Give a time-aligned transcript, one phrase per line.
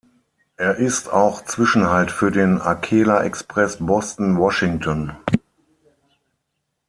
[0.57, 5.15] Er ist auch Zwischenhalt für den Acela Express Boston–Washington.